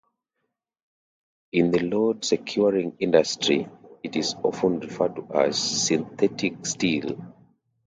[1.51, 3.67] In the load securing industry
[4.01, 7.23] it is often referred to as "synthetic steel".